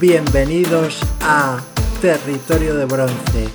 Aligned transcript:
Bienvenidos 0.00 0.98
a 1.20 1.60
Territorio 2.00 2.74
de 2.74 2.86
Bronce, 2.86 3.48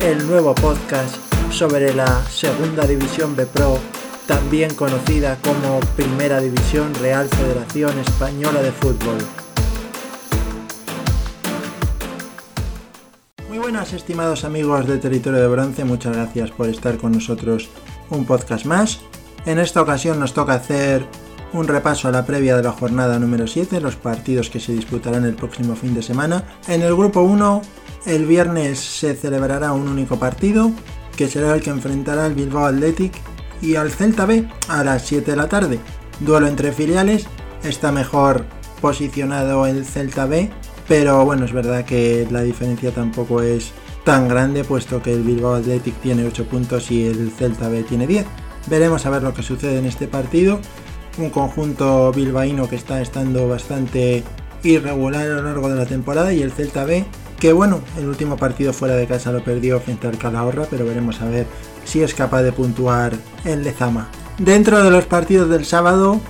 el 0.00 0.26
nuevo 0.26 0.54
podcast 0.54 1.16
sobre 1.50 1.94
la 1.94 2.22
Segunda 2.26 2.86
División 2.86 3.34
B 3.34 3.46
Pro, 3.46 3.78
también 4.26 4.74
conocida 4.74 5.38
como 5.42 5.80
Primera 5.96 6.38
División 6.38 6.94
Real 6.96 7.26
Federación 7.30 7.98
Española 7.98 8.60
de 8.60 8.72
Fútbol. 8.72 9.16
Muy 13.48 13.56
buenas 13.56 13.94
estimados 13.94 14.44
amigos 14.44 14.86
de 14.86 14.98
Territorio 14.98 15.40
de 15.40 15.48
Bronce, 15.48 15.86
muchas 15.86 16.14
gracias 16.14 16.50
por 16.50 16.68
estar 16.68 16.98
con 16.98 17.12
nosotros 17.12 17.70
un 18.10 18.26
podcast 18.26 18.66
más. 18.66 19.00
En 19.46 19.58
esta 19.58 19.80
ocasión 19.80 20.20
nos 20.20 20.34
toca 20.34 20.52
hacer 20.52 21.06
un 21.52 21.66
repaso 21.66 22.08
a 22.08 22.12
la 22.12 22.24
previa 22.24 22.56
de 22.56 22.62
la 22.62 22.72
jornada 22.72 23.18
número 23.18 23.46
7, 23.46 23.80
los 23.80 23.96
partidos 23.96 24.50
que 24.50 24.60
se 24.60 24.72
disputarán 24.72 25.24
el 25.24 25.34
próximo 25.34 25.74
fin 25.74 25.94
de 25.94 26.02
semana. 26.02 26.44
En 26.68 26.82
el 26.82 26.94
grupo 26.94 27.22
1, 27.22 27.62
el 28.06 28.26
viernes 28.26 28.78
se 28.78 29.14
celebrará 29.14 29.72
un 29.72 29.88
único 29.88 30.18
partido, 30.18 30.70
que 31.16 31.28
será 31.28 31.54
el 31.54 31.60
que 31.60 31.70
enfrentará 31.70 32.26
al 32.26 32.34
Bilbao 32.34 32.66
Athletic 32.66 33.12
y 33.60 33.74
al 33.74 33.90
Celta 33.90 34.26
B 34.26 34.48
a 34.68 34.84
las 34.84 35.06
7 35.06 35.32
de 35.32 35.36
la 35.36 35.48
tarde. 35.48 35.78
Duelo 36.20 36.46
entre 36.46 36.72
filiales, 36.72 37.26
está 37.64 37.92
mejor 37.92 38.44
posicionado 38.80 39.66
el 39.66 39.84
Celta 39.84 40.26
B, 40.26 40.50
pero 40.88 41.24
bueno, 41.24 41.44
es 41.44 41.52
verdad 41.52 41.84
que 41.84 42.26
la 42.30 42.42
diferencia 42.42 42.92
tampoco 42.92 43.42
es 43.42 43.72
tan 44.04 44.28
grande, 44.28 44.64
puesto 44.64 45.02
que 45.02 45.12
el 45.12 45.22
Bilbao 45.22 45.54
Athletic 45.54 45.94
tiene 46.00 46.24
8 46.24 46.46
puntos 46.46 46.90
y 46.90 47.06
el 47.06 47.30
Celta 47.30 47.68
B 47.68 47.82
tiene 47.82 48.06
10. 48.06 48.24
Veremos 48.66 49.04
a 49.04 49.10
ver 49.10 49.22
lo 49.22 49.34
que 49.34 49.42
sucede 49.42 49.78
en 49.78 49.86
este 49.86 50.06
partido 50.06 50.60
un 51.20 51.30
conjunto 51.30 52.12
bilbaíno 52.12 52.68
que 52.68 52.76
está 52.76 53.00
estando 53.00 53.48
bastante 53.48 54.24
irregular 54.62 55.26
a 55.26 55.34
lo 55.34 55.42
largo 55.42 55.68
de 55.68 55.76
la 55.76 55.86
temporada 55.86 56.32
y 56.32 56.42
el 56.42 56.52
Celta 56.52 56.84
B 56.84 57.04
que 57.40 57.54
bueno, 57.54 57.80
el 57.98 58.06
último 58.06 58.36
partido 58.36 58.74
fuera 58.74 58.94
de 58.94 59.06
casa 59.06 59.32
lo 59.32 59.42
perdió 59.42 59.80
frente 59.80 60.06
al 60.06 60.18
Calahorra, 60.18 60.66
pero 60.70 60.84
veremos 60.84 61.22
a 61.22 61.24
ver 61.24 61.46
si 61.84 62.02
es 62.02 62.14
capaz 62.14 62.42
de 62.42 62.52
puntuar 62.52 63.14
el 63.46 63.64
Lezama. 63.64 64.08
Dentro 64.36 64.84
de 64.84 64.90
los 64.90 65.06
partidos 65.06 65.48
del 65.48 65.64
sábado, 65.64 66.20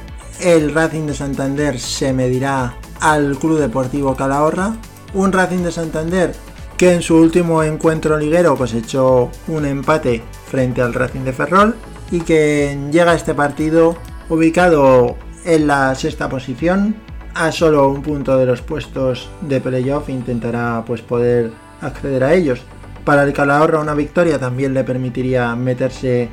el 0.41 0.73
Racing 0.73 1.06
de 1.06 1.15
Santander 1.15 1.81
se 1.81 2.12
medirá 2.12 2.77
al 3.00 3.37
Club 3.39 3.59
Deportivo 3.59 4.15
Calahorra, 4.15 4.77
un 5.12 5.33
Racing 5.33 5.65
de 5.65 5.72
Santander 5.72 6.33
que 6.77 6.95
en 6.95 7.03
su 7.03 7.17
último 7.17 7.62
encuentro 7.62 8.17
liguero 8.17 8.56
cosechó 8.56 9.31
un 9.48 9.67
empate 9.67 10.22
frente 10.47 10.81
al 10.81 10.95
Racing 10.95 11.25
de 11.25 11.33
Ferrol 11.33 11.75
y 12.12 12.20
que 12.20 12.78
llega 12.91 13.12
a 13.12 13.17
este 13.17 13.34
partido 13.34 13.97
ubicado 14.31 15.17
en 15.45 15.67
la 15.67 15.95
sexta 15.95 16.28
posición, 16.28 16.95
a 17.34 17.53
solo 17.53 17.89
un 17.89 18.00
punto 18.00 18.39
de 18.39 18.47
los 18.47 18.62
puestos 18.62 19.28
de 19.42 19.61
playoff, 19.61 20.09
intentará 20.09 20.84
pues 20.87 21.03
poder 21.03 21.50
acceder 21.81 22.25
a 22.25 22.33
ellos. 22.33 22.62
Para 23.05 23.25
el 23.25 23.33
Calahorra 23.33 23.81
una 23.81 23.95
victoria 23.95 24.39
también 24.39 24.72
le 24.72 24.84
permitiría 24.84 25.55
meterse 25.56 26.28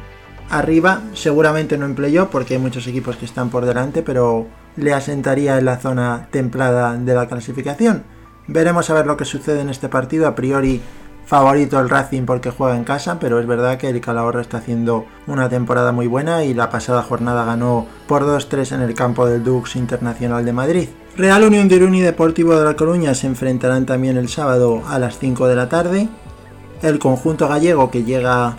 arriba, 0.50 1.02
seguramente 1.14 1.78
no 1.78 1.86
en 1.86 1.95
playoff 1.95 2.30
porque 2.31 2.54
hay 2.54 2.59
muchos 2.59 2.88
equipos 2.88 3.17
que 3.17 3.26
están 3.26 3.50
por 3.50 3.66
delante, 3.66 4.04
pero 4.04 4.48
le 4.76 4.94
asentaría 4.94 5.58
en 5.58 5.66
la 5.66 5.78
zona 5.78 6.28
templada 6.30 6.95
de 6.95 7.16
la 7.16 7.28
clasificación. 7.28 8.04
Veremos 8.48 8.89
a 8.89 8.94
ver 8.94 9.08
lo 9.08 9.17
que 9.17 9.26
sucede 9.26 9.61
en 9.61 9.70
este 9.70 9.89
partido, 9.89 10.28
a 10.28 10.36
priori 10.36 10.82
favorito 11.28 11.80
el 11.80 11.89
Racing 11.89 12.23
porque 12.23 12.52
juega 12.52 12.78
en 12.78 12.86
casa, 12.86 13.20
pero 13.20 13.39
es 13.39 13.45
verdad 13.45 13.78
que 13.78 13.89
el 13.89 14.00
Calahorra 14.00 14.42
está 14.42 14.58
haciendo 14.58 15.06
una 15.28 15.50
temporada 15.50 15.92
muy 15.92 16.08
buena 16.08 16.45
y 16.45 16.53
la 16.53 16.70
pasada 16.70 17.03
jornada 17.03 17.44
ganó 17.44 17.86
por 18.08 18.23
2-3 18.23 18.75
en 18.75 18.81
el 18.81 18.95
campo 18.95 19.28
del 19.28 19.44
Dux 19.44 19.75
Internacional 19.75 20.45
de 20.45 20.53
Madrid. 20.53 20.89
Real 21.17 21.44
Unión 21.44 21.67
de 21.67 21.75
Irún 21.75 21.95
y 21.95 22.02
Deportivo 22.02 22.55
de 22.55 22.64
La 22.64 22.75
Coruña 22.75 23.14
se 23.14 23.28
enfrentarán 23.28 23.86
también 23.86 24.16
el 24.16 24.30
sábado 24.30 24.83
a 24.87 24.99
las 24.99 25.20
5 25.20 25.48
de 25.48 25.55
la 25.55 25.67
tarde. 25.67 26.08
El 26.82 26.98
conjunto 26.98 27.49
gallego 27.49 27.92
que 27.92 28.04
llega 28.04 28.55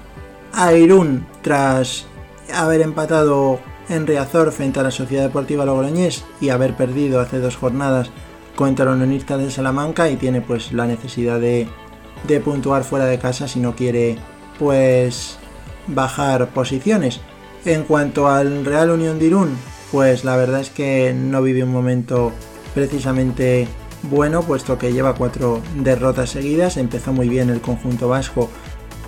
a 0.52 0.72
Irún 0.74 1.26
tras 1.40 2.06
haber 2.54 2.82
empatado 2.82 3.60
en 3.88 4.06
Riazor 4.06 4.52
frente 4.52 4.80
a 4.80 4.82
la 4.82 4.90
Sociedad 4.90 5.22
Deportiva 5.22 5.64
Logroñés 5.64 6.24
y 6.40 6.50
haber 6.50 6.76
perdido 6.76 7.20
hace 7.20 7.38
dos 7.38 7.56
jornadas 7.56 8.10
contra 8.56 8.84
los 8.84 8.96
unionistas 8.96 9.38
de 9.38 9.50
Salamanca 9.50 10.10
y 10.10 10.16
tiene 10.16 10.42
pues 10.42 10.72
la 10.72 10.86
necesidad 10.86 11.40
de 11.40 11.68
de 12.26 12.40
puntuar 12.40 12.84
fuera 12.84 13.06
de 13.06 13.18
casa 13.18 13.48
si 13.48 13.60
no 13.60 13.74
quiere 13.74 14.18
pues 14.58 15.38
bajar 15.86 16.48
posiciones. 16.50 17.20
En 17.64 17.84
cuanto 17.84 18.28
al 18.28 18.64
Real 18.64 18.90
Unión 18.90 19.18
de 19.18 19.26
Irún, 19.26 19.56
pues 19.92 20.24
la 20.24 20.36
verdad 20.36 20.60
es 20.60 20.70
que 20.70 21.14
no 21.14 21.42
vive 21.42 21.64
un 21.64 21.72
momento 21.72 22.32
precisamente 22.74 23.68
bueno, 24.02 24.42
puesto 24.42 24.78
que 24.78 24.92
lleva 24.92 25.14
cuatro 25.14 25.60
derrotas 25.76 26.30
seguidas. 26.30 26.76
Empezó 26.76 27.12
muy 27.12 27.28
bien 27.28 27.50
el 27.50 27.60
conjunto 27.60 28.08
vasco 28.08 28.48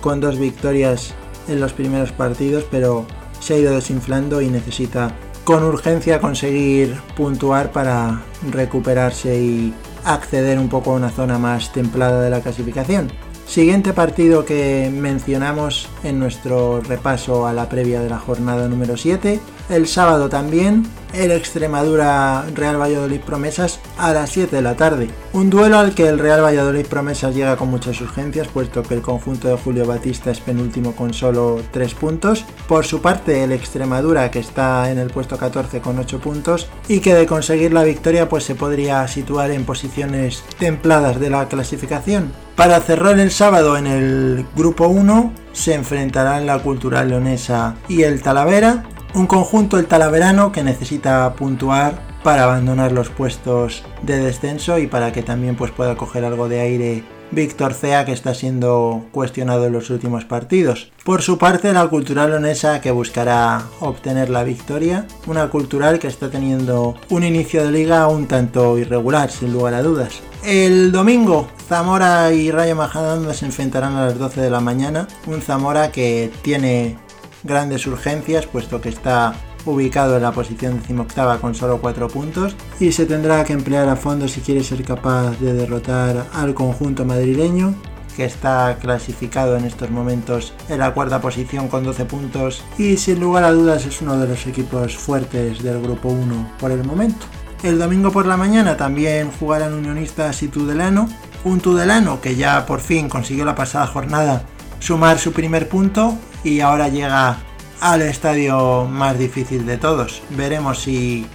con 0.01 0.19
dos 0.19 0.37
victorias 0.37 1.13
en 1.47 1.59
los 1.59 1.73
primeros 1.73 2.11
partidos, 2.11 2.65
pero 2.69 3.05
se 3.39 3.53
ha 3.53 3.57
ido 3.57 3.73
desinflando 3.73 4.41
y 4.41 4.49
necesita 4.49 5.15
con 5.43 5.63
urgencia 5.63 6.19
conseguir 6.19 6.95
puntuar 7.15 7.71
para 7.71 8.21
recuperarse 8.51 9.35
y 9.35 9.73
acceder 10.05 10.59
un 10.59 10.69
poco 10.69 10.91
a 10.91 10.95
una 10.95 11.09
zona 11.09 11.37
más 11.37 11.71
templada 11.71 12.21
de 12.21 12.29
la 12.29 12.41
clasificación. 12.41 13.11
Siguiente 13.47 13.91
partido 13.91 14.45
que 14.45 14.89
mencionamos 14.93 15.89
en 16.03 16.19
nuestro 16.19 16.79
repaso 16.79 17.45
a 17.47 17.53
la 17.53 17.67
previa 17.67 18.01
de 18.01 18.09
la 18.09 18.17
jornada 18.17 18.69
número 18.69 18.95
7. 18.95 19.41
El 19.69 19.87
sábado 19.87 20.27
también, 20.27 20.85
el 21.13 21.31
Extremadura 21.31 22.45
Real 22.53 22.79
Valladolid 22.79 23.21
Promesas 23.21 23.79
a 23.97 24.11
las 24.11 24.29
7 24.31 24.55
de 24.55 24.61
la 24.61 24.75
tarde. 24.75 25.09
Un 25.33 25.49
duelo 25.49 25.77
al 25.77 25.95
que 25.95 26.07
el 26.07 26.19
Real 26.19 26.43
Valladolid 26.43 26.85
Promesas 26.85 27.35
llega 27.35 27.55
con 27.55 27.69
muchas 27.69 27.99
urgencias, 28.01 28.47
puesto 28.47 28.83
que 28.83 28.95
el 28.95 29.01
conjunto 29.01 29.47
de 29.47 29.55
Julio 29.55 29.85
Batista 29.85 30.31
es 30.31 30.41
penúltimo 30.41 30.93
con 30.93 31.13
solo 31.13 31.61
3 31.71 31.93
puntos. 31.93 32.45
Por 32.67 32.85
su 32.85 33.01
parte, 33.01 33.43
el 33.43 33.53
Extremadura, 33.53 34.29
que 34.29 34.39
está 34.39 34.91
en 34.91 34.97
el 34.97 35.09
puesto 35.09 35.37
14 35.37 35.79
con 35.79 35.99
8 35.99 36.19
puntos, 36.19 36.67
y 36.89 36.99
que 36.99 37.13
de 37.13 37.25
conseguir 37.25 37.71
la 37.71 37.83
victoria 37.83 38.27
pues 38.27 38.43
se 38.43 38.55
podría 38.55 39.07
situar 39.07 39.51
en 39.51 39.63
posiciones 39.63 40.43
templadas 40.59 41.19
de 41.19 41.29
la 41.29 41.47
clasificación. 41.47 42.33
Para 42.55 42.79
cerrar 42.81 43.19
el 43.19 43.31
sábado 43.31 43.77
en 43.77 43.87
el 43.87 44.45
grupo 44.55 44.87
1 44.87 45.33
se 45.53 45.73
enfrentarán 45.73 46.45
la 46.45 46.59
Cultural 46.59 47.09
Leonesa 47.09 47.75
y 47.87 48.03
el 48.03 48.21
Talavera, 48.21 48.83
un 49.13 49.27
conjunto 49.27 49.77
el 49.77 49.87
talaverano 49.87 50.51
que 50.51 50.63
necesita 50.63 51.33
puntuar 51.35 51.99
para 52.23 52.43
abandonar 52.43 52.91
los 52.91 53.09
puestos 53.09 53.83
de 54.03 54.17
descenso 54.17 54.77
y 54.77 54.87
para 54.87 55.11
que 55.11 55.23
también 55.23 55.55
pues, 55.55 55.71
pueda 55.71 55.95
coger 55.97 56.25
algo 56.25 56.47
de 56.47 56.59
aire 56.61 57.03
Víctor 57.31 57.73
Cea 57.73 58.05
que 58.05 58.11
está 58.11 58.33
siendo 58.33 59.05
cuestionado 59.11 59.65
en 59.65 59.73
los 59.73 59.89
últimos 59.89 60.25
partidos. 60.25 60.91
Por 61.05 61.21
su 61.21 61.37
parte, 61.37 61.71
la 61.73 61.87
cultural 61.87 62.29
leonesa 62.29 62.81
que 62.81 62.91
buscará 62.91 63.63
obtener 63.79 64.29
la 64.29 64.43
victoria, 64.43 65.07
una 65.27 65.49
cultural 65.49 65.97
que 65.97 66.07
está 66.07 66.29
teniendo 66.29 66.95
un 67.09 67.23
inicio 67.23 67.63
de 67.63 67.71
liga 67.71 68.07
un 68.07 68.27
tanto 68.27 68.77
irregular, 68.77 69.31
sin 69.31 69.53
lugar 69.53 69.73
a 69.73 69.81
dudas. 69.81 70.21
El 70.43 70.91
domingo, 70.91 71.47
Zamora 71.67 72.33
y 72.33 72.51
Rayo 72.51 72.75
Majadahonda 72.75 73.33
se 73.33 73.45
enfrentarán 73.45 73.95
a 73.95 74.07
las 74.07 74.17
12 74.17 74.41
de 74.41 74.49
la 74.49 74.59
mañana. 74.59 75.07
Un 75.27 75.41
Zamora 75.41 75.91
que 75.91 76.31
tiene 76.41 76.97
grandes 77.43 77.87
urgencias, 77.87 78.45
puesto 78.45 78.81
que 78.81 78.89
está 78.89 79.33
ubicado 79.65 80.17
en 80.17 80.23
la 80.23 80.31
posición 80.31 80.79
decimoctava 80.79 81.39
con 81.39 81.55
solo 81.55 81.79
4 81.79 82.07
puntos 82.07 82.55
y 82.79 82.91
se 82.91 83.05
tendrá 83.05 83.43
que 83.43 83.53
emplear 83.53 83.89
a 83.89 83.95
fondo 83.95 84.27
si 84.27 84.41
quiere 84.41 84.63
ser 84.63 84.83
capaz 84.83 85.39
de 85.39 85.53
derrotar 85.53 86.27
al 86.33 86.53
conjunto 86.53 87.05
madrileño 87.05 87.75
que 88.15 88.25
está 88.25 88.77
clasificado 88.79 89.55
en 89.57 89.65
estos 89.65 89.89
momentos 89.89 90.53
en 90.67 90.79
la 90.79 90.93
cuarta 90.93 91.21
posición 91.21 91.67
con 91.67 91.83
12 91.83 92.05
puntos 92.05 92.63
y 92.77 92.97
sin 92.97 93.19
lugar 93.19 93.43
a 93.43 93.51
dudas 93.51 93.85
es 93.85 94.01
uno 94.01 94.17
de 94.17 94.27
los 94.27 94.45
equipos 94.47 94.97
fuertes 94.97 95.63
del 95.63 95.81
grupo 95.81 96.09
1 96.09 96.53
por 96.59 96.71
el 96.71 96.83
momento. 96.83 97.25
El 97.63 97.77
domingo 97.77 98.11
por 98.11 98.25
la 98.25 98.37
mañana 98.37 98.75
también 98.75 99.31
jugarán 99.31 99.73
Unionistas 99.73 100.41
y 100.41 100.47
Tudelano. 100.47 101.07
Un 101.43 101.59
Tudelano 101.59 102.19
que 102.19 102.35
ya 102.35 102.65
por 102.65 102.81
fin 102.81 103.07
consiguió 103.07 103.45
la 103.45 103.55
pasada 103.55 103.85
jornada 103.85 104.43
sumar 104.81 105.19
su 105.19 105.31
primer 105.31 105.69
punto 105.69 106.17
y 106.43 106.59
ahora 106.59 106.89
llega 106.89 107.37
al 107.79 108.01
estadio 108.01 108.85
más 108.85 109.17
difícil 109.17 109.65
de 109.65 109.77
todos. 109.77 110.21
Veremos 110.31 110.81
si 110.81 111.25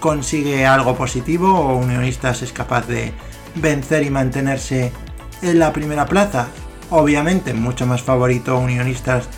consigue 0.00 0.66
algo 0.66 0.96
positivo 0.96 1.54
o 1.54 1.76
Unionistas 1.76 2.42
es 2.42 2.52
capaz 2.52 2.86
de 2.88 3.12
vencer 3.54 4.02
y 4.02 4.10
mantenerse 4.10 4.90
en 5.42 5.58
la 5.58 5.72
primera 5.72 6.06
plaza. 6.06 6.48
Obviamente 6.90 7.54
mucho 7.54 7.86
más 7.86 8.02
favorito 8.02 8.58
Unionistas 8.58 9.28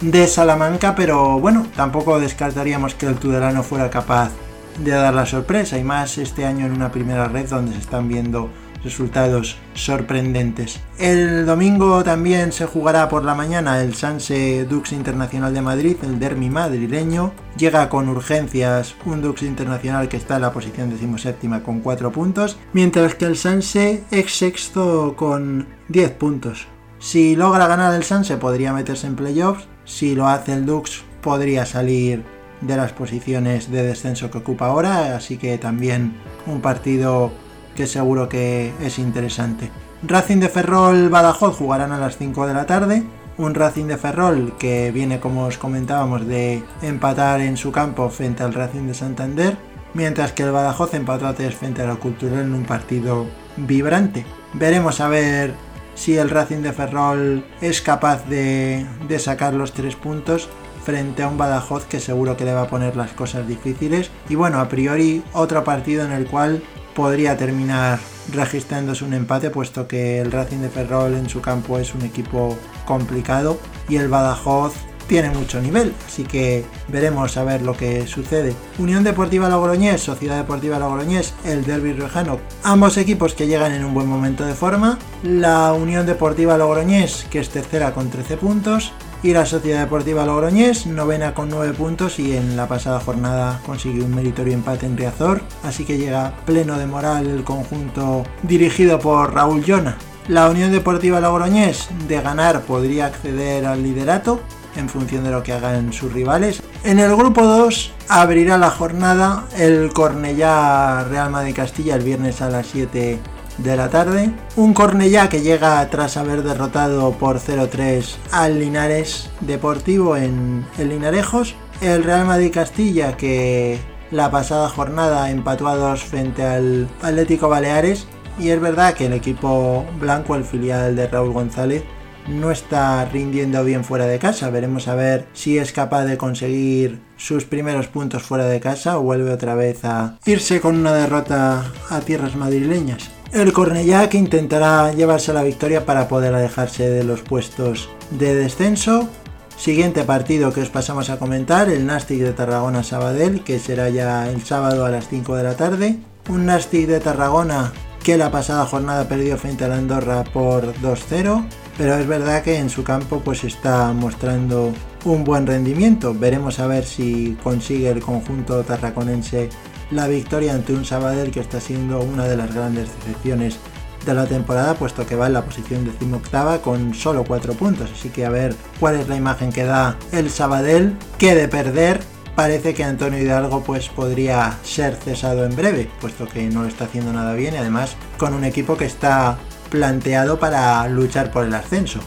de 0.00 0.26
Salamanca, 0.26 0.94
pero 0.94 1.38
bueno, 1.38 1.66
tampoco 1.76 2.18
descartaríamos 2.18 2.94
que 2.94 3.06
el 3.06 3.16
Tudelano 3.16 3.62
fuera 3.62 3.88
capaz 3.88 4.30
de 4.78 4.90
dar 4.90 5.14
la 5.14 5.26
sorpresa 5.26 5.78
y 5.78 5.84
más 5.84 6.18
este 6.18 6.44
año 6.44 6.66
en 6.66 6.72
una 6.72 6.90
primera 6.90 7.28
red 7.28 7.48
donde 7.48 7.72
se 7.72 7.78
están 7.78 8.08
viendo 8.08 8.50
resultados 8.84 9.56
sorprendentes. 9.74 10.80
El 10.98 11.46
domingo 11.46 12.02
también 12.04 12.52
se 12.52 12.66
jugará 12.66 13.08
por 13.08 13.24
la 13.24 13.34
mañana 13.34 13.80
el 13.80 13.94
Sanse 13.94 14.64
Dux 14.64 14.92
Internacional 14.92 15.54
de 15.54 15.62
Madrid, 15.62 15.96
el 16.02 16.18
dermi 16.18 16.50
madrileño, 16.50 17.32
llega 17.56 17.88
con 17.88 18.08
urgencias 18.08 18.94
un 19.04 19.22
Dux 19.22 19.42
Internacional 19.42 20.08
que 20.08 20.16
está 20.16 20.36
en 20.36 20.42
la 20.42 20.52
posición 20.52 20.90
decimoséptima 20.90 21.62
con 21.62 21.80
4 21.80 22.12
puntos, 22.12 22.58
mientras 22.72 23.14
que 23.14 23.26
el 23.26 23.36
Sanse 23.36 24.04
es 24.10 24.36
sexto 24.36 25.14
con 25.16 25.66
10 25.88 26.10
puntos. 26.12 26.66
Si 26.98 27.34
logra 27.34 27.66
ganar 27.66 27.94
el 27.94 28.04
Sanse 28.04 28.36
podría 28.36 28.72
meterse 28.72 29.06
en 29.06 29.16
playoffs, 29.16 29.66
si 29.84 30.14
lo 30.14 30.28
hace 30.28 30.52
el 30.52 30.66
Dux 30.66 31.04
podría 31.20 31.66
salir 31.66 32.22
de 32.60 32.76
las 32.76 32.92
posiciones 32.92 33.70
de 33.70 33.82
descenso 33.82 34.30
que 34.30 34.38
ocupa 34.38 34.66
ahora, 34.66 35.16
así 35.16 35.36
que 35.36 35.58
también 35.58 36.14
un 36.46 36.60
partido 36.60 37.32
que 37.74 37.86
seguro 37.86 38.28
que 38.28 38.72
es 38.80 38.98
interesante. 38.98 39.70
Racing 40.04 40.38
de 40.38 40.48
Ferrol 40.48 41.08
Badajoz 41.10 41.56
jugarán 41.56 41.92
a 41.92 41.98
las 41.98 42.16
5 42.16 42.46
de 42.46 42.54
la 42.54 42.66
tarde. 42.66 43.04
Un 43.38 43.54
Racing 43.54 43.86
de 43.86 43.96
Ferrol 43.96 44.54
que 44.58 44.90
viene, 44.90 45.20
como 45.20 45.44
os 45.44 45.58
comentábamos, 45.58 46.26
de 46.26 46.62
empatar 46.82 47.40
en 47.40 47.56
su 47.56 47.72
campo 47.72 48.08
frente 48.10 48.42
al 48.42 48.52
Racing 48.52 48.88
de 48.88 48.94
Santander, 48.94 49.56
mientras 49.94 50.32
que 50.32 50.42
el 50.42 50.50
Badajoz 50.50 50.94
empató 50.94 51.26
a 51.26 51.34
3 51.34 51.54
frente 51.54 51.82
a 51.82 51.86
la 51.86 51.96
Cultural 51.96 52.40
en 52.40 52.52
un 52.52 52.64
partido 52.64 53.26
vibrante. 53.56 54.26
Veremos 54.54 55.00
a 55.00 55.08
ver 55.08 55.54
si 55.94 56.16
el 56.16 56.30
Racing 56.30 56.62
de 56.62 56.72
Ferrol 56.72 57.44
es 57.60 57.80
capaz 57.80 58.26
de, 58.26 58.84
de 59.08 59.18
sacar 59.18 59.54
los 59.54 59.72
3 59.72 59.96
puntos 59.96 60.48
frente 60.84 61.22
a 61.22 61.28
un 61.28 61.38
Badajoz 61.38 61.86
que 61.86 62.00
seguro 62.00 62.36
que 62.36 62.44
le 62.44 62.54
va 62.54 62.62
a 62.62 62.68
poner 62.68 62.96
las 62.96 63.12
cosas 63.12 63.46
difíciles. 63.46 64.10
Y 64.28 64.34
bueno, 64.34 64.58
a 64.58 64.68
priori 64.68 65.22
otro 65.32 65.64
partido 65.64 66.04
en 66.04 66.12
el 66.12 66.26
cual 66.26 66.62
podría 66.94 67.36
terminar 67.36 67.98
registrándose 68.32 69.04
un 69.04 69.14
empate, 69.14 69.50
puesto 69.50 69.88
que 69.88 70.20
el 70.20 70.30
Racing 70.30 70.58
de 70.58 70.68
Ferrol 70.68 71.14
en 71.14 71.28
su 71.28 71.40
campo 71.40 71.78
es 71.78 71.94
un 71.94 72.02
equipo 72.02 72.56
complicado 72.84 73.58
y 73.88 73.96
el 73.96 74.08
Badajoz 74.08 74.74
tiene 75.06 75.30
mucho 75.30 75.60
nivel, 75.60 75.92
así 76.06 76.22
que 76.24 76.64
veremos 76.88 77.36
a 77.36 77.44
ver 77.44 77.62
lo 77.62 77.76
que 77.76 78.06
sucede. 78.06 78.54
Unión 78.78 79.04
Deportiva 79.04 79.48
Logroñés, 79.48 80.00
Sociedad 80.00 80.38
Deportiva 80.38 80.78
Logroñés, 80.78 81.34
el 81.44 81.64
Derby 81.64 81.92
Rojano, 81.92 82.38
ambos 82.62 82.96
equipos 82.96 83.34
que 83.34 83.46
llegan 83.46 83.72
en 83.72 83.84
un 83.84 83.92
buen 83.92 84.06
momento 84.06 84.46
de 84.46 84.54
forma. 84.54 84.98
La 85.22 85.72
Unión 85.72 86.06
Deportiva 86.06 86.56
Logroñés, 86.56 87.26
que 87.30 87.40
es 87.40 87.50
tercera 87.50 87.92
con 87.92 88.10
13 88.10 88.36
puntos, 88.36 88.92
y 89.22 89.32
la 89.32 89.46
Sociedad 89.46 89.80
Deportiva 89.80 90.26
Logroñés, 90.26 90.86
novena 90.86 91.32
con 91.34 91.48
9 91.48 91.74
puntos 91.74 92.18
y 92.18 92.36
en 92.36 92.56
la 92.56 92.66
pasada 92.66 93.00
jornada 93.00 93.60
consiguió 93.64 94.04
un 94.04 94.14
meritorio 94.14 94.54
empate 94.54 94.86
en 94.86 94.96
Riazor, 94.96 95.42
así 95.62 95.84
que 95.84 95.98
llega 95.98 96.34
pleno 96.44 96.78
de 96.78 96.86
moral 96.86 97.28
el 97.28 97.44
conjunto 97.44 98.24
dirigido 98.42 98.98
por 98.98 99.32
Raúl 99.32 99.62
Llona. 99.62 99.96
La 100.28 100.48
Unión 100.48 100.72
Deportiva 100.72 101.20
Logroñés 101.20 101.88
de 102.08 102.20
ganar 102.20 102.62
podría 102.62 103.06
acceder 103.06 103.66
al 103.66 103.82
liderato 103.82 104.40
en 104.76 104.88
función 104.88 105.24
de 105.24 105.30
lo 105.30 105.42
que 105.42 105.52
hagan 105.52 105.92
sus 105.92 106.12
rivales. 106.12 106.62
En 106.84 106.98
el 106.98 107.14
grupo 107.14 107.44
2 107.44 107.92
abrirá 108.08 108.58
la 108.58 108.70
jornada 108.70 109.44
el 109.56 109.92
Cornellá 109.92 111.04
Real 111.04 111.30
Madrid 111.30 111.54
Castilla 111.54 111.94
el 111.94 112.02
viernes 112.02 112.40
a 112.40 112.48
las 112.48 112.66
7 112.68 113.20
de 113.58 113.76
la 113.76 113.88
tarde. 113.90 114.30
Un 114.56 114.74
Cornellá 114.74 115.28
que 115.28 115.42
llega 115.42 115.88
tras 115.90 116.16
haber 116.16 116.42
derrotado 116.42 117.12
por 117.12 117.38
0-3 117.38 118.16
al 118.30 118.58
Linares 118.58 119.30
Deportivo 119.40 120.16
en 120.16 120.64
el 120.78 120.88
Linarejos. 120.88 121.54
El 121.80 122.04
Real 122.04 122.26
Madrid 122.26 122.52
Castilla 122.52 123.16
que 123.16 123.78
la 124.10 124.30
pasada 124.30 124.68
jornada 124.68 125.30
empató 125.30 125.68
a 125.68 125.76
dos 125.76 126.02
frente 126.02 126.42
al 126.44 126.88
Atlético 127.02 127.48
Baleares. 127.48 128.06
Y 128.38 128.48
es 128.48 128.60
verdad 128.60 128.94
que 128.94 129.06
el 129.06 129.12
equipo 129.12 129.84
blanco, 130.00 130.36
el 130.36 130.44
filial 130.44 130.96
de 130.96 131.06
Raúl 131.06 131.32
González, 131.32 131.84
no 132.28 132.50
está 132.50 133.04
rindiendo 133.06 133.64
bien 133.64 133.84
fuera 133.84 134.06
de 134.06 134.18
casa. 134.18 134.50
Veremos 134.50 134.88
a 134.88 134.94
ver 134.94 135.26
si 135.32 135.58
es 135.58 135.72
capaz 135.72 136.04
de 136.04 136.16
conseguir 136.16 137.00
sus 137.16 137.44
primeros 137.44 137.88
puntos 137.88 138.22
fuera 138.22 138.46
de 138.46 138.60
casa 138.60 138.98
o 138.98 139.02
vuelve 139.02 139.32
otra 139.32 139.54
vez 139.54 139.84
a 139.84 140.18
irse 140.24 140.60
con 140.60 140.76
una 140.76 140.92
derrota 140.92 141.64
a 141.90 142.00
tierras 142.00 142.36
madrileñas. 142.36 143.10
El 143.32 143.54
Cornellá 143.54 144.10
que 144.10 144.18
intentará 144.18 144.92
llevarse 144.92 145.32
la 145.32 145.42
victoria 145.42 145.86
para 145.86 146.06
poder 146.06 146.34
alejarse 146.34 146.90
de 146.90 147.02
los 147.02 147.22
puestos 147.22 147.88
de 148.10 148.34
descenso. 148.34 149.08
Siguiente 149.56 150.04
partido 150.04 150.52
que 150.52 150.60
os 150.60 150.68
pasamos 150.68 151.08
a 151.08 151.18
comentar, 151.18 151.70
el 151.70 151.86
Nastic 151.86 152.20
de 152.20 152.34
Tarragona 152.34 152.82
Sabadell, 152.82 153.42
que 153.42 153.58
será 153.58 153.88
ya 153.88 154.28
el 154.28 154.44
sábado 154.44 154.84
a 154.84 154.90
las 154.90 155.08
5 155.08 155.34
de 155.36 155.42
la 155.44 155.56
tarde. 155.56 155.96
Un 156.28 156.44
Nastic 156.44 156.86
de 156.86 157.00
Tarragona 157.00 157.72
que 158.04 158.18
la 158.18 158.30
pasada 158.30 158.66
jornada 158.66 159.08
perdió 159.08 159.38
frente 159.38 159.64
a 159.64 159.68
la 159.68 159.76
Andorra 159.76 160.24
por 160.24 160.74
2-0, 160.82 161.46
pero 161.78 161.94
es 161.94 162.06
verdad 162.06 162.42
que 162.42 162.58
en 162.58 162.68
su 162.68 162.84
campo 162.84 163.22
pues 163.24 163.44
está 163.44 163.94
mostrando 163.94 164.74
un 165.06 165.24
buen 165.24 165.46
rendimiento. 165.46 166.12
Veremos 166.12 166.58
a 166.58 166.66
ver 166.66 166.84
si 166.84 167.38
consigue 167.42 167.88
el 167.88 168.00
conjunto 168.00 168.62
tarraconense 168.62 169.48
la 169.92 170.08
victoria 170.08 170.54
ante 170.54 170.72
un 170.72 170.84
Sabadell 170.84 171.30
que 171.30 171.40
está 171.40 171.60
siendo 171.60 172.00
una 172.00 172.24
de 172.24 172.36
las 172.36 172.54
grandes 172.54 172.88
decepciones 172.96 173.58
de 174.04 174.14
la 174.14 174.26
temporada, 174.26 174.74
puesto 174.74 175.06
que 175.06 175.14
va 175.14 175.28
en 175.28 175.34
la 175.34 175.44
posición 175.44 175.84
decimoctava 175.84 176.60
con 176.60 176.94
solo 176.94 177.24
4 177.24 177.52
puntos. 177.54 177.90
Así 177.92 178.08
que 178.08 178.26
a 178.26 178.30
ver 178.30 178.54
cuál 178.80 178.96
es 178.96 179.08
la 179.08 179.16
imagen 179.16 179.52
que 179.52 179.64
da 179.64 179.96
el 180.10 180.30
Sabadell, 180.30 180.96
que 181.18 181.34
de 181.34 181.48
perder 181.48 182.00
parece 182.34 182.74
que 182.74 182.82
Antonio 182.82 183.20
Hidalgo 183.20 183.62
pues 183.62 183.88
podría 183.88 184.58
ser 184.64 184.96
cesado 184.96 185.44
en 185.44 185.54
breve, 185.54 185.90
puesto 186.00 186.26
que 186.26 186.48
no 186.48 186.62
lo 186.62 186.68
está 186.68 186.84
haciendo 186.84 187.12
nada 187.12 187.34
bien 187.34 187.54
y 187.54 187.58
además 187.58 187.96
con 188.16 188.34
un 188.34 188.44
equipo 188.44 188.76
que 188.76 188.86
está 188.86 189.38
planteado 189.70 190.38
para 190.38 190.88
luchar 190.88 191.30
por 191.30 191.44
el 191.44 191.54
ascenso. 191.54 192.00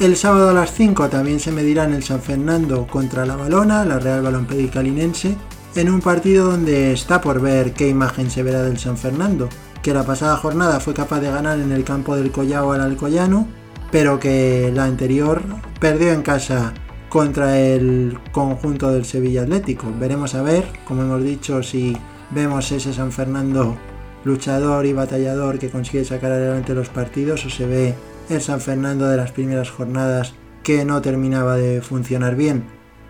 El 0.00 0.16
sábado 0.16 0.50
a 0.50 0.54
las 0.54 0.72
5 0.72 1.10
también 1.10 1.38
se 1.38 1.52
medirán 1.52 1.92
el 1.92 2.02
San 2.02 2.22
Fernando 2.22 2.86
contra 2.86 3.26
la 3.26 3.36
Balona, 3.36 3.84
la 3.84 3.98
Real 3.98 4.22
Balompédica 4.22 4.82
Linense, 4.82 5.36
en 5.74 5.90
un 5.90 6.00
partido 6.00 6.50
donde 6.50 6.92
está 6.92 7.20
por 7.20 7.40
ver 7.40 7.72
qué 7.72 7.88
imagen 7.88 8.30
se 8.30 8.42
verá 8.42 8.62
del 8.62 8.78
San 8.78 8.96
Fernando, 8.96 9.48
que 9.82 9.94
la 9.94 10.04
pasada 10.04 10.36
jornada 10.36 10.80
fue 10.80 10.94
capaz 10.94 11.20
de 11.20 11.30
ganar 11.30 11.58
en 11.60 11.72
el 11.72 11.84
campo 11.84 12.14
del 12.16 12.30
Collao 12.30 12.72
al 12.72 12.82
Alcoyano, 12.82 13.48
pero 13.90 14.20
que 14.20 14.70
la 14.74 14.84
anterior 14.84 15.42
perdió 15.80 16.12
en 16.12 16.22
casa 16.22 16.72
contra 17.08 17.58
el 17.58 18.18
conjunto 18.32 18.90
del 18.90 19.04
Sevilla 19.04 19.42
Atlético. 19.42 19.92
Veremos 19.98 20.34
a 20.34 20.42
ver, 20.42 20.64
como 20.86 21.02
hemos 21.02 21.22
dicho, 21.22 21.62
si 21.62 21.96
vemos 22.30 22.70
ese 22.72 22.92
San 22.92 23.12
Fernando 23.12 23.76
luchador 24.24 24.86
y 24.86 24.92
batallador 24.92 25.58
que 25.58 25.70
consigue 25.70 26.04
sacar 26.04 26.32
adelante 26.32 26.74
los 26.74 26.88
partidos 26.88 27.44
o 27.44 27.50
se 27.50 27.66
ve 27.66 27.94
el 28.28 28.40
San 28.40 28.60
Fernando 28.60 29.08
de 29.08 29.16
las 29.16 29.32
primeras 29.32 29.70
jornadas 29.70 30.34
que 30.62 30.84
no 30.84 31.02
terminaba 31.02 31.56
de 31.56 31.82
funcionar 31.82 32.36
bien. 32.36 32.64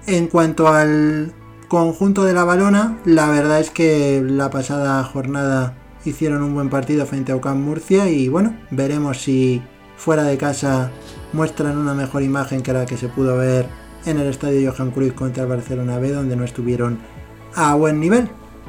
En 0.06 0.26
cuanto 0.26 0.68
al 0.68 1.32
conjunto 1.72 2.24
de 2.24 2.34
la 2.34 2.44
balona, 2.44 2.98
la 3.06 3.30
verdad 3.30 3.58
es 3.58 3.70
que 3.70 4.22
la 4.22 4.50
pasada 4.50 5.02
jornada 5.04 5.72
hicieron 6.04 6.42
un 6.42 6.52
buen 6.52 6.68
partido 6.68 7.06
frente 7.06 7.32
a 7.32 7.36
Ocam 7.36 7.62
Murcia 7.62 8.10
y 8.10 8.28
bueno, 8.28 8.54
veremos 8.70 9.22
si 9.22 9.62
fuera 9.96 10.24
de 10.24 10.36
casa 10.36 10.90
muestran 11.32 11.78
una 11.78 11.94
mejor 11.94 12.22
imagen 12.24 12.60
que 12.60 12.74
la 12.74 12.84
que 12.84 12.98
se 12.98 13.08
pudo 13.08 13.38
ver 13.38 13.68
en 14.04 14.18
el 14.18 14.26
estadio 14.26 14.70
Johan 14.70 14.90
Cruyff 14.90 15.14
contra 15.14 15.44
el 15.44 15.48
Barcelona 15.48 15.98
B 15.98 16.12
donde 16.12 16.36
no 16.36 16.44
estuvieron 16.44 16.98
a 17.54 17.74
buen 17.74 18.00
nivel. 18.00 18.28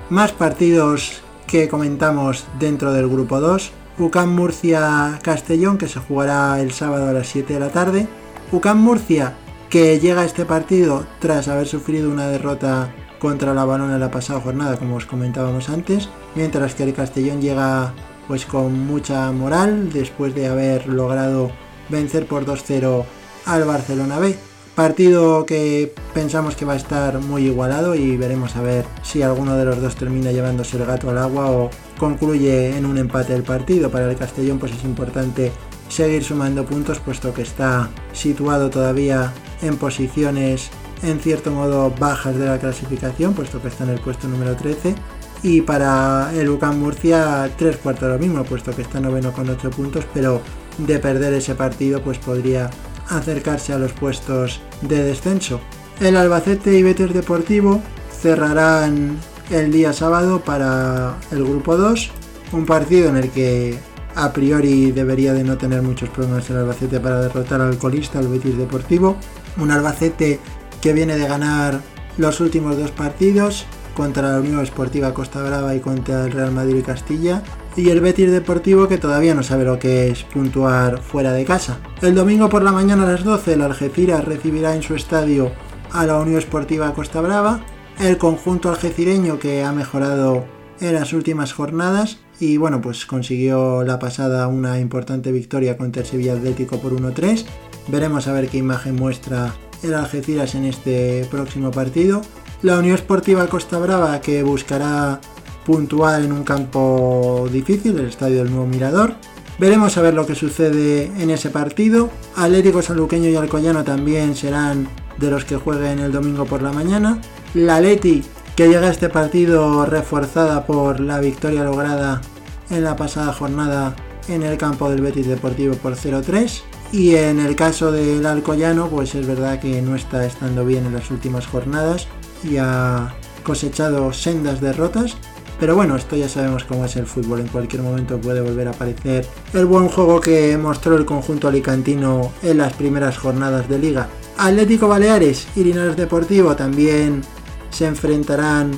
Más 0.09 0.31
partidos 0.31 1.23
que 1.45 1.67
comentamos 1.67 2.45
dentro 2.57 2.93
del 2.93 3.09
grupo 3.09 3.41
2. 3.41 3.69
UCAM 3.99 4.33
Murcia 4.33 5.19
Castellón 5.21 5.77
que 5.77 5.89
se 5.89 5.99
jugará 5.99 6.61
el 6.61 6.71
sábado 6.71 7.09
a 7.09 7.11
las 7.11 7.27
7 7.27 7.55
de 7.55 7.59
la 7.59 7.69
tarde. 7.69 8.07
UCAM 8.53 8.81
Murcia 8.81 9.33
que 9.73 9.99
llega 9.99 10.23
este 10.23 10.45
partido 10.45 11.03
tras 11.17 11.47
haber 11.47 11.65
sufrido 11.65 12.11
una 12.11 12.27
derrota 12.27 12.93
contra 13.17 13.55
la 13.55 13.65
Balona 13.65 13.97
la 13.97 14.11
pasada 14.11 14.39
jornada 14.39 14.77
como 14.77 14.97
os 14.97 15.07
comentábamos 15.07 15.67
antes. 15.67 16.09
Mientras 16.35 16.75
que 16.75 16.83
el 16.83 16.93
Castellón 16.93 17.41
llega 17.41 17.91
pues 18.27 18.45
con 18.45 18.85
mucha 18.85 19.31
moral 19.31 19.91
después 19.91 20.35
de 20.35 20.45
haber 20.45 20.87
logrado 20.87 21.49
vencer 21.89 22.27
por 22.27 22.45
2-0 22.45 23.03
al 23.47 23.63
Barcelona 23.63 24.19
B. 24.19 24.35
Partido 24.75 25.43
que 25.47 25.91
pensamos 26.13 26.55
que 26.55 26.65
va 26.65 26.73
a 26.73 26.75
estar 26.75 27.17
muy 27.17 27.47
igualado 27.47 27.95
y 27.95 28.15
veremos 28.15 28.55
a 28.55 28.61
ver 28.61 28.85
si 29.01 29.23
alguno 29.23 29.57
de 29.57 29.65
los 29.65 29.81
dos 29.81 29.95
termina 29.95 30.31
llevándose 30.31 30.77
el 30.77 30.85
gato 30.85 31.09
al 31.09 31.17
agua 31.17 31.49
o 31.49 31.71
concluye 31.97 32.77
en 32.77 32.85
un 32.85 32.99
empate 32.99 33.33
el 33.33 33.41
partido. 33.41 33.89
Para 33.89 34.07
el 34.07 34.17
Castellón 34.17 34.59
pues 34.59 34.71
es 34.71 34.83
importante 34.83 35.51
seguir 35.89 36.23
sumando 36.23 36.63
puntos 36.63 36.99
puesto 36.99 37.33
que 37.33 37.41
está 37.41 37.89
situado 38.13 38.69
todavía 38.69 39.33
en 39.63 39.77
posiciones 39.77 40.69
en 41.01 41.19
cierto 41.19 41.51
modo 41.51 41.93
bajas 41.99 42.37
de 42.37 42.45
la 42.45 42.59
clasificación 42.59 43.33
puesto 43.33 43.61
que 43.61 43.69
está 43.69 43.83
en 43.83 43.91
el 43.91 43.99
puesto 43.99 44.27
número 44.27 44.55
13 44.55 44.95
y 45.41 45.61
para 45.61 46.31
el 46.35 46.49
UCAM 46.49 46.79
Murcia 46.79 47.49
tres 47.57 47.77
cuartos 47.77 48.09
lo 48.09 48.19
mismo 48.19 48.43
puesto 48.43 48.75
que 48.75 48.83
está 48.83 48.99
noveno 48.99 49.33
con 49.33 49.49
8 49.49 49.69
puntos 49.71 50.05
pero 50.13 50.41
de 50.77 50.99
perder 50.99 51.33
ese 51.33 51.55
partido 51.55 52.01
pues 52.01 52.17
podría 52.17 52.69
acercarse 53.09 53.73
a 53.73 53.77
los 53.77 53.93
puestos 53.93 54.61
de 54.81 55.03
descenso. 55.03 55.59
El 55.99 56.17
Albacete 56.17 56.77
y 56.77 56.83
Betis 56.83 57.13
Deportivo 57.13 57.81
cerrarán 58.21 59.17
el 59.51 59.71
día 59.71 59.93
sábado 59.93 60.41
para 60.41 61.17
el 61.31 61.43
grupo 61.43 61.77
2, 61.77 62.11
un 62.53 62.65
partido 62.65 63.09
en 63.09 63.17
el 63.17 63.29
que 63.29 63.77
a 64.15 64.31
priori 64.31 64.91
debería 64.91 65.33
de 65.33 65.43
no 65.43 65.57
tener 65.57 65.81
muchos 65.81 66.09
problemas 66.09 66.49
el 66.49 66.57
Albacete 66.57 66.99
para 66.99 67.21
derrotar 67.21 67.61
al 67.61 67.77
colista, 67.77 68.19
al 68.19 68.27
Betis 68.27 68.57
Deportivo, 68.57 69.17
un 69.57 69.71
Albacete 69.71 70.39
que 70.81 70.93
viene 70.93 71.17
de 71.17 71.27
ganar 71.27 71.81
los 72.17 72.39
últimos 72.39 72.77
dos 72.77 72.91
partidos 72.91 73.65
contra 73.93 74.31
la 74.31 74.39
Unión 74.39 74.61
Esportiva 74.61 75.13
Costa 75.13 75.41
Brava 75.41 75.75
y 75.75 75.79
contra 75.79 76.25
el 76.25 76.31
Real 76.31 76.51
Madrid 76.51 76.77
y 76.77 76.81
Castilla 76.81 77.43
y 77.75 77.89
el 77.89 78.01
Betis 78.01 78.31
Deportivo 78.31 78.87
que 78.87 78.97
todavía 78.97 79.33
no 79.33 79.43
sabe 79.43 79.65
lo 79.65 79.79
que 79.79 80.09
es 80.09 80.23
puntuar 80.23 81.01
fuera 81.01 81.31
de 81.31 81.45
casa. 81.45 81.79
El 82.01 82.15
domingo 82.15 82.49
por 82.49 82.63
la 82.63 82.71
mañana 82.71 83.03
a 83.03 83.11
las 83.11 83.23
12 83.23 83.53
el 83.53 83.61
Algeciras 83.61 84.25
recibirá 84.25 84.75
en 84.75 84.83
su 84.83 84.95
estadio 84.95 85.51
a 85.91 86.05
la 86.05 86.19
Unión 86.19 86.37
Esportiva 86.37 86.93
Costa 86.93 87.21
Brava, 87.21 87.61
el 87.99 88.17
conjunto 88.17 88.69
algecireño 88.69 89.39
que 89.39 89.63
ha 89.63 89.71
mejorado 89.71 90.45
en 90.79 90.95
las 90.95 91.13
últimas 91.13 91.53
jornadas 91.53 92.19
y 92.39 92.57
bueno 92.57 92.81
pues 92.81 93.05
consiguió 93.05 93.83
la 93.83 93.99
pasada 93.99 94.47
una 94.47 94.79
importante 94.79 95.31
victoria 95.31 95.77
contra 95.77 96.01
el 96.01 96.07
Sevilla 96.07 96.33
Atlético 96.33 96.79
por 96.79 96.93
1-3. 96.93 97.45
Veremos 97.87 98.27
a 98.27 98.33
ver 98.33 98.49
qué 98.49 98.57
imagen 98.57 98.95
muestra 98.95 99.53
el 99.83 99.93
Algeciras 99.93 100.55
en 100.55 100.65
este 100.65 101.27
próximo 101.29 101.71
partido. 101.71 102.21
La 102.61 102.79
Unión 102.79 102.95
Esportiva 102.95 103.47
Costa 103.47 103.77
Brava 103.77 104.21
que 104.21 104.41
buscará 104.43 105.19
puntual 105.65 106.25
en 106.25 106.31
un 106.31 106.43
campo 106.43 107.47
difícil, 107.51 107.99
el 107.99 108.07
estadio 108.07 108.39
del 108.39 108.51
Nuevo 108.51 108.67
Mirador. 108.67 109.15
Veremos 109.59 109.97
a 109.97 110.01
ver 110.01 110.13
lo 110.13 110.25
que 110.25 110.35
sucede 110.35 111.11
en 111.19 111.29
ese 111.29 111.49
partido. 111.49 112.09
Atlético 112.35 112.81
Sanluqueño 112.81 113.29
y 113.29 113.35
Alcoyano 113.35 113.83
también 113.83 114.35
serán 114.35 114.87
de 115.17 115.29
los 115.29 115.45
que 115.45 115.57
jueguen 115.57 115.99
el 115.99 116.11
domingo 116.11 116.45
por 116.45 116.61
la 116.61 116.71
mañana. 116.71 117.19
La 117.53 117.79
Leti, 117.79 118.23
que 118.55 118.67
llega 118.67 118.87
a 118.87 118.91
este 118.91 119.09
partido 119.09 119.85
reforzada 119.85 120.65
por 120.65 120.99
la 120.99 121.19
victoria 121.19 121.63
lograda 121.63 122.21
en 122.69 122.83
la 122.83 122.95
pasada 122.95 123.33
jornada 123.33 123.95
en 124.27 124.41
el 124.43 124.57
campo 124.57 124.89
del 124.89 125.01
Betis 125.01 125.27
Deportivo 125.27 125.75
por 125.75 125.95
0-3. 125.95 126.61
Y 126.93 127.15
en 127.15 127.39
el 127.39 127.55
caso 127.55 127.91
del 127.91 128.23
Alcoyano, 128.23 128.87
pues 128.87 129.15
es 129.15 129.25
verdad 129.25 129.59
que 129.59 129.81
no 129.81 129.95
está 129.95 130.27
estando 130.27 130.63
bien 130.63 130.85
en 130.85 130.93
las 130.93 131.09
últimas 131.09 131.47
jornadas 131.47 132.07
y 132.43 132.57
ha 132.57 133.15
cosechado 133.41 134.13
sendas 134.13 134.61
derrotas. 134.61 135.17
Pero 135.59 135.75
bueno, 135.75 135.95
esto 135.95 136.15
ya 136.15 136.29
sabemos 136.29 136.65
cómo 136.65 136.85
es 136.85 136.95
el 136.95 137.07
fútbol, 137.07 137.39
en 137.39 137.47
cualquier 137.47 137.81
momento 137.81 138.21
puede 138.21 138.41
volver 138.41 138.67
a 138.67 138.71
aparecer 138.71 139.25
el 139.53 139.65
buen 139.65 139.87
juego 139.87 140.21
que 140.21 140.55
mostró 140.55 140.95
el 140.95 141.05
conjunto 141.05 141.47
alicantino 141.47 142.31
en 142.43 142.59
las 142.59 142.73
primeras 142.73 143.17
jornadas 143.17 143.67
de 143.67 143.79
liga. 143.79 144.07
Atlético 144.37 144.87
Baleares 144.87 145.47
y 145.55 145.63
Linares 145.63 145.97
Deportivo 145.97 146.55
también 146.55 147.23
se 147.71 147.87
enfrentarán 147.87 148.69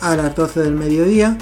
a 0.00 0.16
las 0.16 0.34
12 0.34 0.60
del 0.60 0.76
mediodía. 0.76 1.36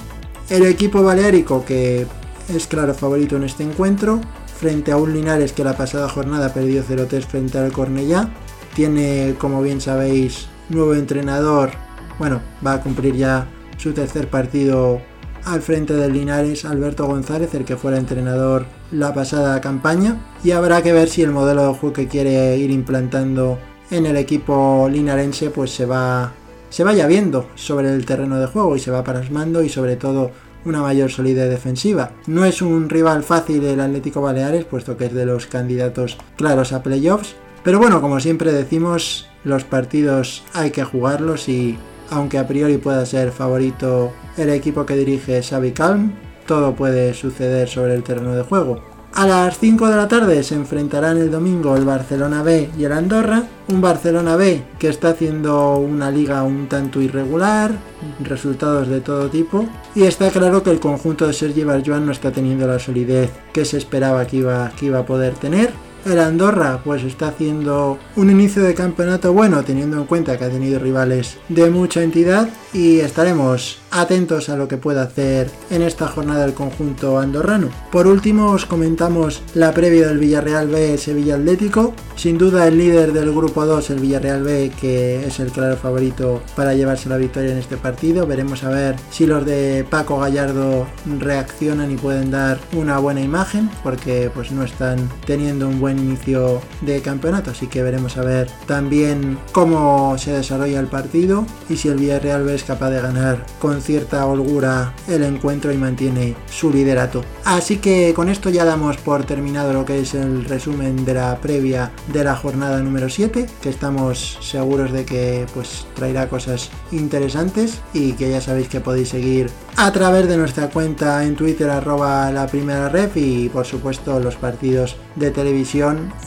El 0.50 0.66
equipo 0.66 1.00
baleárico 1.00 1.64
que 1.64 2.08
es 2.48 2.66
claro 2.66 2.92
favorito 2.92 3.36
en 3.36 3.44
este 3.44 3.62
encuentro, 3.62 4.20
frente 4.58 4.90
a 4.90 4.96
un 4.96 5.14
Linares 5.14 5.52
que 5.52 5.64
la 5.64 5.76
pasada 5.76 6.08
jornada 6.08 6.52
perdió 6.52 6.82
0-3 6.82 7.24
frente 7.24 7.58
al 7.58 7.72
Cornellá. 7.72 8.28
Tiene, 8.74 9.34
como 9.38 9.62
bien 9.62 9.80
sabéis, 9.80 10.48
nuevo 10.68 10.94
entrenador. 10.94 11.70
Bueno, 12.18 12.40
va 12.66 12.74
a 12.74 12.80
cumplir 12.80 13.14
ya 13.14 13.46
su 13.76 13.92
tercer 13.92 14.28
partido 14.28 15.00
al 15.44 15.62
frente 15.62 15.94
del 15.94 16.12
Linares, 16.12 16.64
Alberto 16.64 17.06
González, 17.06 17.54
el 17.54 17.64
que 17.64 17.76
fuera 17.76 17.98
entrenador 17.98 18.66
la 18.90 19.14
pasada 19.14 19.60
campaña. 19.60 20.16
Y 20.42 20.50
habrá 20.50 20.82
que 20.82 20.92
ver 20.92 21.08
si 21.08 21.22
el 21.22 21.30
modelo 21.30 21.68
de 21.68 21.74
juego 21.74 21.92
que 21.94 22.08
quiere 22.08 22.56
ir 22.56 22.70
implantando 22.70 23.58
en 23.90 24.06
el 24.06 24.16
equipo 24.16 24.88
linarense 24.90 25.50
pues 25.50 25.70
se 25.70 25.86
va, 25.86 26.32
se 26.68 26.84
vaya 26.84 27.06
viendo 27.06 27.48
sobre 27.54 27.94
el 27.94 28.04
terreno 28.04 28.38
de 28.38 28.46
juego 28.46 28.76
y 28.76 28.80
se 28.80 28.90
va 28.90 29.04
plasmando 29.04 29.62
y 29.62 29.68
sobre 29.68 29.96
todo 29.96 30.30
una 30.68 30.82
mayor 30.82 31.10
solidez 31.10 31.48
defensiva. 31.50 32.12
No 32.26 32.44
es 32.44 32.62
un 32.62 32.88
rival 32.88 33.22
fácil 33.22 33.64
el 33.64 33.80
Atlético 33.80 34.20
Baleares, 34.20 34.64
puesto 34.64 34.96
que 34.96 35.06
es 35.06 35.14
de 35.14 35.26
los 35.26 35.46
candidatos 35.46 36.18
claros 36.36 36.72
a 36.72 36.82
playoffs. 36.82 37.34
Pero 37.64 37.78
bueno, 37.78 38.00
como 38.00 38.20
siempre 38.20 38.52
decimos, 38.52 39.28
los 39.44 39.64
partidos 39.64 40.44
hay 40.52 40.70
que 40.70 40.84
jugarlos 40.84 41.48
y 41.48 41.78
aunque 42.10 42.38
a 42.38 42.46
priori 42.46 42.78
pueda 42.78 43.04
ser 43.04 43.32
favorito 43.32 44.12
el 44.36 44.50
equipo 44.50 44.86
que 44.86 44.96
dirige 44.96 45.42
Xavi 45.42 45.72
Calm, 45.72 46.12
todo 46.46 46.74
puede 46.74 47.12
suceder 47.14 47.68
sobre 47.68 47.94
el 47.94 48.02
terreno 48.02 48.34
de 48.34 48.42
juego. 48.42 48.97
A 49.18 49.26
las 49.26 49.58
5 49.58 49.88
de 49.88 49.96
la 49.96 50.06
tarde 50.06 50.44
se 50.44 50.54
enfrentarán 50.54 51.18
el 51.18 51.28
domingo 51.28 51.76
el 51.76 51.84
Barcelona 51.84 52.44
B 52.44 52.70
y 52.78 52.84
el 52.84 52.92
Andorra, 52.92 53.42
un 53.66 53.80
Barcelona 53.80 54.36
B 54.36 54.62
que 54.78 54.86
está 54.86 55.08
haciendo 55.08 55.76
una 55.78 56.08
liga 56.08 56.44
un 56.44 56.68
tanto 56.68 57.00
irregular, 57.00 57.72
resultados 58.20 58.86
de 58.86 59.00
todo 59.00 59.28
tipo, 59.28 59.68
y 59.96 60.04
está 60.04 60.30
claro 60.30 60.62
que 60.62 60.70
el 60.70 60.78
conjunto 60.78 61.26
de 61.26 61.32
Sergi 61.32 61.64
Barjuan 61.64 62.06
no 62.06 62.12
está 62.12 62.30
teniendo 62.30 62.68
la 62.68 62.78
solidez 62.78 63.32
que 63.52 63.64
se 63.64 63.78
esperaba 63.78 64.24
que 64.24 64.36
iba, 64.36 64.70
que 64.78 64.86
iba 64.86 65.00
a 65.00 65.06
poder 65.06 65.34
tener. 65.34 65.72
El 66.04 66.18
Andorra 66.18 66.80
pues 66.84 67.02
está 67.04 67.28
haciendo 67.28 67.98
un 68.16 68.30
inicio 68.30 68.62
de 68.62 68.74
campeonato 68.74 69.32
bueno 69.32 69.62
teniendo 69.64 69.98
en 69.98 70.04
cuenta 70.04 70.38
que 70.38 70.44
ha 70.44 70.50
tenido 70.50 70.78
rivales 70.78 71.38
de 71.48 71.70
mucha 71.70 72.02
entidad 72.02 72.48
y 72.72 73.00
estaremos 73.00 73.78
atentos 73.90 74.48
a 74.48 74.56
lo 74.56 74.68
que 74.68 74.76
pueda 74.76 75.02
hacer 75.02 75.50
en 75.70 75.82
esta 75.82 76.08
jornada 76.08 76.44
el 76.44 76.54
conjunto 76.54 77.18
andorrano. 77.18 77.68
Por 77.90 78.06
último 78.06 78.50
os 78.50 78.66
comentamos 78.66 79.42
la 79.54 79.72
previa 79.72 80.08
del 80.08 80.18
Villarreal 80.18 80.68
B 80.68 80.98
Sevilla 80.98 81.36
Atlético. 81.36 81.94
Sin 82.16 82.36
duda 82.36 82.66
el 82.66 82.78
líder 82.78 83.12
del 83.12 83.32
grupo 83.32 83.64
2, 83.64 83.90
el 83.90 84.00
Villarreal 84.00 84.42
B, 84.42 84.72
que 84.80 85.24
es 85.24 85.38
el 85.38 85.52
claro 85.52 85.76
favorito 85.76 86.42
para 86.56 86.74
llevarse 86.74 87.08
la 87.08 87.16
victoria 87.16 87.52
en 87.52 87.58
este 87.58 87.76
partido. 87.76 88.26
Veremos 88.26 88.64
a 88.64 88.70
ver 88.70 88.96
si 89.10 89.24
los 89.26 89.46
de 89.46 89.86
Paco 89.88 90.18
Gallardo 90.18 90.86
reaccionan 91.18 91.92
y 91.92 91.96
pueden 91.96 92.30
dar 92.30 92.58
una 92.72 92.98
buena 92.98 93.20
imagen, 93.20 93.70
porque 93.84 94.30
pues 94.34 94.50
no 94.50 94.64
están 94.64 95.08
teniendo 95.26 95.68
un 95.68 95.78
buen 95.78 95.97
inicio 95.98 96.60
de 96.80 97.00
campeonato. 97.00 97.50
Así 97.50 97.66
que 97.66 97.82
veremos 97.82 98.16
a 98.16 98.22
ver 98.22 98.48
también 98.66 99.38
cómo 99.52 100.16
se 100.18 100.32
desarrolla 100.32 100.80
el 100.80 100.86
partido 100.86 101.46
y 101.68 101.76
si 101.76 101.88
el 101.88 101.96
Villarreal 101.96 102.48
es 102.50 102.64
capaz 102.64 102.90
de 102.90 103.00
ganar 103.00 103.44
con 103.58 103.80
cierta 103.82 104.26
holgura 104.26 104.94
el 105.08 105.22
encuentro 105.22 105.72
y 105.72 105.76
mantiene 105.76 106.36
su 106.50 106.70
liderato. 106.70 107.22
Así 107.44 107.78
que 107.78 108.12
con 108.14 108.28
esto 108.28 108.50
ya 108.50 108.64
damos 108.64 108.96
por 108.98 109.24
terminado 109.24 109.72
lo 109.72 109.84
que 109.84 110.00
es 110.00 110.14
el 110.14 110.44
resumen 110.44 111.04
de 111.04 111.14
la 111.14 111.38
previa 111.40 111.92
de 112.12 112.24
la 112.24 112.36
jornada 112.36 112.80
número 112.80 113.08
7, 113.08 113.46
que 113.60 113.68
estamos 113.68 114.38
seguros 114.40 114.92
de 114.92 115.04
que 115.04 115.46
pues 115.54 115.86
traerá 115.94 116.28
cosas 116.28 116.70
interesantes 116.92 117.80
y 117.92 118.12
que 118.12 118.30
ya 118.30 118.40
sabéis 118.40 118.68
que 118.68 118.80
podéis 118.80 119.08
seguir 119.10 119.50
a 119.80 119.92
través 119.92 120.26
de 120.28 120.36
nuestra 120.36 120.70
cuenta 120.70 121.24
en 121.24 121.36
Twitter 121.36 121.70
arroba 121.70 122.32
la 122.32 122.48
primera 122.48 122.88
ref 122.88 123.16
y 123.16 123.48
por 123.48 123.64
supuesto 123.64 124.18
los 124.18 124.34
partidos 124.34 124.96
de 125.14 125.30
televisión 125.30 125.77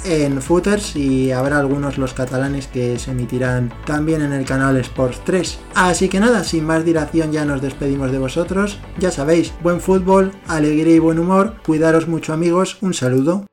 en 0.06 0.42
footers 0.42 0.96
y 0.96 1.32
habrá 1.32 1.60
algunos 1.60 1.98
los 1.98 2.14
catalanes 2.14 2.68
que 2.68 2.98
se 2.98 3.12
emitirán 3.12 3.72
también 3.86 4.22
en 4.22 4.34
el 4.34 4.46
canal 4.46 4.78
Sports 4.78 5.22
3. 5.26 5.60
Así 5.76 6.10
que 6.10 6.20
nada, 6.20 6.44
sin 6.44 6.66
más 6.66 6.86
dilación 6.86 7.32
ya 7.32 7.46
nos 7.46 7.62
despedimos 7.62 8.12
de 8.12 8.20
vosotros. 8.20 8.80
Ya 9.00 9.12
sabéis, 9.12 9.54
buen 9.62 9.82
fútbol, 9.82 10.32
alegría 10.48 10.96
y 10.96 11.00
buen 11.00 11.20
humor. 11.20 11.56
Cuidaros 11.66 12.08
mucho 12.08 12.34
amigos. 12.34 12.78
Un 12.82 12.94
saludo. 12.94 13.51